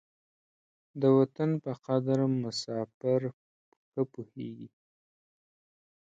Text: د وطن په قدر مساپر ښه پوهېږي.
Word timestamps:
د 1.01 1.03
وطن 1.17 1.49
په 1.63 1.71
قدر 1.85 2.19
مساپر 2.41 3.21
ښه 3.89 4.01
پوهېږي. 4.11 4.69